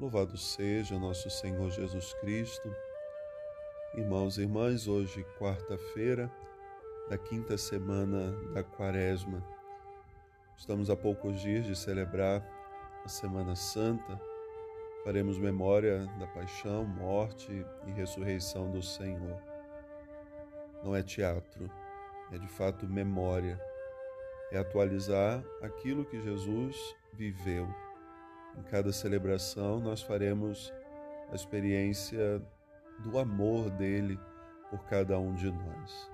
[0.00, 2.74] Louvado seja nosso Senhor Jesus Cristo.
[3.94, 6.32] Irmãos e irmãs, hoje, quarta-feira
[7.08, 9.44] da quinta semana da Quaresma,
[10.56, 12.42] estamos a poucos dias de celebrar
[13.04, 14.20] a Semana Santa.
[15.04, 19.40] Faremos memória da paixão, morte e ressurreição do Senhor.
[20.82, 21.70] Não é teatro,
[22.32, 23.60] é de fato memória.
[24.50, 26.76] É atualizar aquilo que Jesus
[27.12, 27.68] viveu
[28.58, 30.72] em cada celebração, nós faremos
[31.30, 32.42] a experiência
[33.00, 34.18] do amor dele
[34.70, 36.10] por cada um de nós.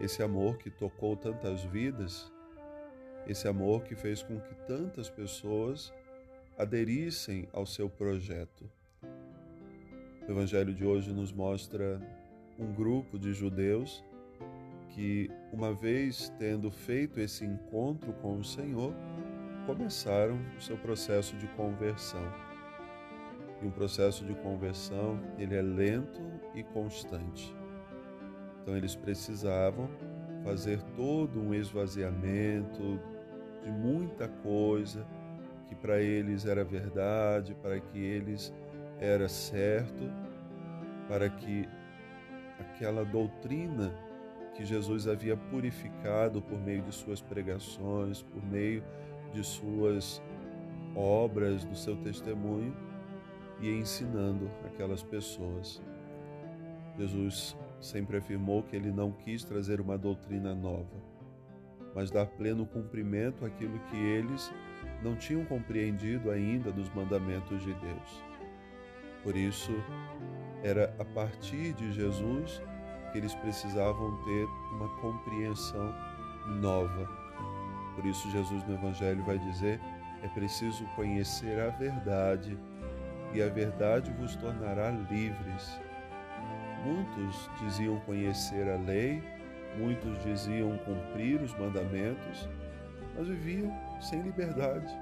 [0.00, 2.30] Esse amor que tocou tantas vidas,
[3.26, 5.92] esse amor que fez com que tantas pessoas
[6.58, 8.70] aderissem ao seu projeto.
[10.26, 12.00] O Evangelho de hoje nos mostra
[12.58, 14.04] um grupo de judeus
[14.90, 18.94] que, uma vez tendo feito esse encontro com o Senhor,
[19.66, 22.22] começaram o seu processo de conversão.
[23.60, 26.22] E um processo de conversão, ele é lento
[26.54, 27.54] e constante.
[28.62, 29.90] Então eles precisavam
[30.44, 33.00] fazer todo um esvaziamento
[33.62, 35.04] de muita coisa
[35.68, 38.54] que para eles era verdade, para que eles
[39.00, 40.08] era certo,
[41.08, 41.68] para que
[42.60, 43.92] aquela doutrina
[44.54, 48.82] que Jesus havia purificado por meio de suas pregações, por meio
[49.32, 50.22] de suas
[50.94, 52.74] obras, do seu testemunho
[53.60, 55.82] e ensinando aquelas pessoas.
[56.96, 60.96] Jesus sempre afirmou que ele não quis trazer uma doutrina nova,
[61.94, 64.52] mas dar pleno cumprimento àquilo que eles
[65.02, 68.24] não tinham compreendido ainda dos mandamentos de Deus.
[69.22, 69.72] Por isso,
[70.62, 72.62] era a partir de Jesus
[73.12, 75.94] que eles precisavam ter uma compreensão
[76.60, 77.25] nova
[77.96, 79.80] por isso, Jesus no Evangelho vai dizer:
[80.22, 82.56] é preciso conhecer a verdade,
[83.32, 85.80] e a verdade vos tornará livres.
[86.84, 89.22] Muitos diziam conhecer a lei,
[89.78, 92.48] muitos diziam cumprir os mandamentos,
[93.16, 94.94] mas viviam sem liberdade,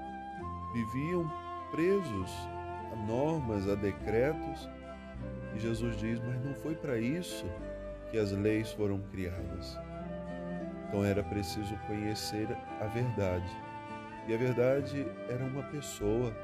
[0.73, 1.29] viviam
[1.71, 2.31] presos
[2.93, 4.69] a normas, a decretos.
[5.53, 7.45] E Jesus diz: Mas não foi para isso
[8.09, 9.77] que as leis foram criadas.
[10.87, 12.47] Então era preciso conhecer
[12.79, 13.49] a verdade.
[14.27, 16.35] E a verdade era uma pessoa.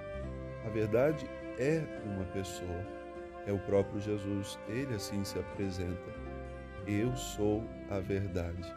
[0.66, 1.26] A verdade
[1.58, 2.86] é uma pessoa.
[3.46, 4.60] É o próprio Jesus.
[4.68, 6.12] Ele assim se apresenta.
[6.86, 8.74] Eu sou a verdade.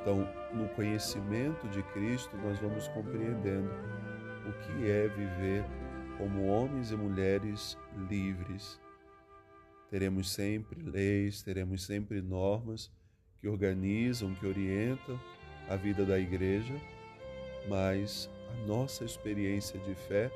[0.00, 3.70] Então, no conhecimento de Cristo, nós vamos compreendendo
[4.46, 5.64] o que é viver
[6.18, 7.78] como homens e mulheres
[8.08, 8.80] livres.
[9.90, 12.92] Teremos sempre leis, teremos sempre normas
[13.44, 15.20] que organizam, que orientam
[15.68, 16.74] a vida da igreja,
[17.68, 20.30] mas a nossa experiência de fé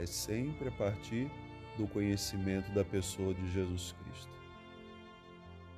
[0.00, 1.30] é sempre a partir
[1.76, 4.32] do conhecimento da pessoa de Jesus Cristo.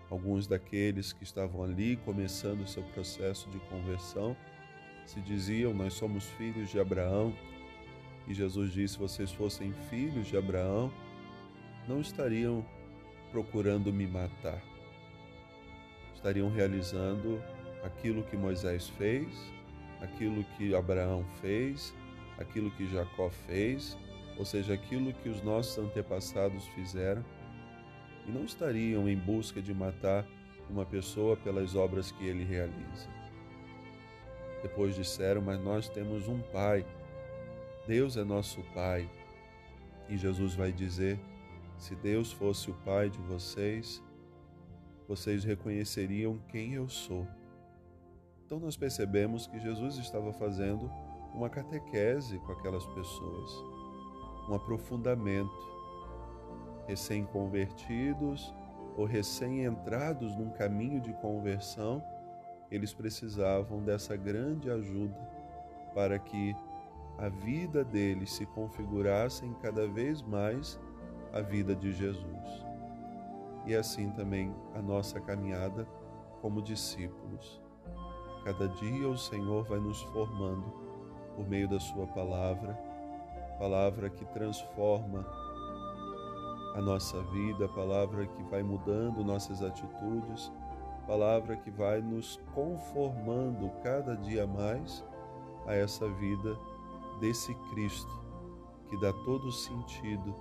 [0.08, 4.36] Alguns daqueles que estavam ali começando o seu processo de conversão
[5.04, 7.34] se diziam: Nós somos filhos de Abraão.
[8.28, 10.92] E Jesus disse: Se vocês fossem filhos de Abraão,
[11.88, 12.64] não estariam
[13.32, 14.67] procurando me matar
[16.18, 17.40] estariam realizando
[17.84, 19.28] aquilo que Moisés fez,
[20.00, 21.94] aquilo que Abraão fez,
[22.38, 23.96] aquilo que Jacó fez,
[24.36, 27.24] ou seja, aquilo que os nossos antepassados fizeram,
[28.26, 30.26] e não estariam em busca de matar
[30.68, 33.08] uma pessoa pelas obras que ele realiza.
[34.60, 36.84] Depois disseram, mas nós temos um Pai,
[37.86, 39.08] Deus é nosso Pai.
[40.08, 41.18] E Jesus vai dizer:
[41.78, 44.02] se Deus fosse o Pai de vocês,
[45.08, 47.26] vocês reconheceriam quem eu sou.
[48.44, 50.90] Então nós percebemos que Jesus estava fazendo
[51.34, 53.52] uma catequese com aquelas pessoas,
[54.48, 55.66] um aprofundamento.
[56.86, 58.54] Recém-convertidos
[58.96, 62.02] ou recém-entrados num caminho de conversão,
[62.70, 65.18] eles precisavam dessa grande ajuda
[65.94, 66.54] para que
[67.18, 70.78] a vida deles se configurasse cada vez mais
[71.32, 72.67] a vida de Jesus
[73.68, 75.86] e assim também a nossa caminhada
[76.40, 77.60] como discípulos.
[78.42, 80.72] Cada dia o Senhor vai nos formando
[81.36, 82.72] por meio da Sua palavra,
[83.58, 85.26] palavra que transforma
[86.74, 90.50] a nossa vida, palavra que vai mudando nossas atitudes,
[91.06, 95.04] palavra que vai nos conformando cada dia mais
[95.66, 96.58] a essa vida
[97.20, 98.18] desse Cristo
[98.88, 100.34] que dá todo sentido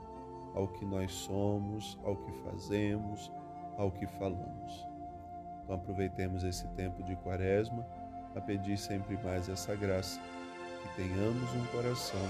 [0.58, 3.32] ao que nós somos, ao que fazemos,
[3.78, 4.88] ao que falamos.
[5.64, 7.86] Então aproveitemos esse tempo de quaresma
[8.36, 10.20] a pedir sempre mais essa graça,
[10.82, 12.28] que tenhamos um coração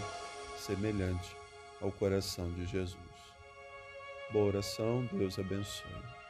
[0.58, 1.36] semelhante
[1.82, 2.98] ao coração de Jesus.
[4.34, 6.27] Boa oração, Deus abençoe.